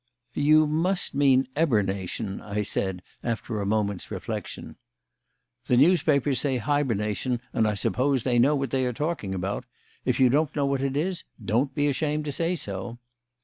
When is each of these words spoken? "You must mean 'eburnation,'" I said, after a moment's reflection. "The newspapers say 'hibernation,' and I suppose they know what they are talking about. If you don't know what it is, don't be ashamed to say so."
"You 0.33 0.65
must 0.65 1.13
mean 1.13 1.45
'eburnation,'" 1.55 2.41
I 2.41 2.63
said, 2.63 3.03
after 3.23 3.61
a 3.61 3.67
moment's 3.67 4.09
reflection. 4.09 4.77
"The 5.67 5.77
newspapers 5.77 6.39
say 6.39 6.57
'hibernation,' 6.57 7.39
and 7.53 7.67
I 7.67 7.75
suppose 7.75 8.23
they 8.23 8.39
know 8.39 8.55
what 8.55 8.71
they 8.71 8.85
are 8.87 8.93
talking 8.93 9.35
about. 9.35 9.65
If 10.03 10.19
you 10.19 10.29
don't 10.29 10.55
know 10.55 10.65
what 10.65 10.81
it 10.81 10.97
is, 10.97 11.23
don't 11.45 11.75
be 11.75 11.85
ashamed 11.85 12.25
to 12.25 12.31
say 12.31 12.55
so." 12.55 12.97